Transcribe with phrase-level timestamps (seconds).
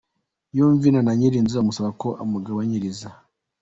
[0.57, 3.09] yumvina na nyirinzu amusaba ko amugabanyiriza.